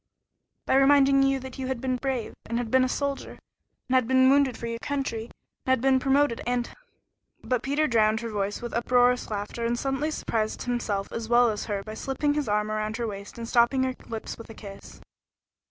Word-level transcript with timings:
"By 0.65 0.77
reminding 0.77 1.21
you 1.21 1.39
that 1.41 1.59
you 1.59 1.67
had 1.67 1.79
been 1.79 1.97
brave 1.97 2.33
and 2.47 2.57
had 2.57 2.71
been 2.71 2.83
a 2.83 2.89
soldier 2.89 3.37
and 3.87 3.93
had 3.93 4.07
been 4.07 4.31
wounded 4.31 4.57
for 4.57 4.65
your 4.65 4.79
country 4.79 5.25
and 5.25 5.33
had 5.67 5.79
been 5.79 5.99
promoted 5.99 6.41
and" 6.47 6.71
But 7.43 7.61
Peter 7.61 7.85
drowned 7.85 8.21
her 8.21 8.29
voice 8.31 8.63
with 8.63 8.73
uproarious 8.73 9.29
laughter, 9.29 9.63
and 9.63 9.77
suddenly 9.77 10.09
surprised 10.09 10.63
himself 10.63 11.11
as 11.11 11.29
well 11.29 11.51
as 11.51 11.65
her 11.65 11.83
by 11.83 11.93
slipping 11.93 12.33
his 12.33 12.49
arm 12.49 12.71
around 12.71 12.97
her 12.97 13.05
waist 13.05 13.37
and 13.37 13.47
stopping 13.47 13.83
her 13.83 13.93
lips 14.09 14.39
with 14.39 14.49
a 14.49 14.55
kiss. 14.55 14.99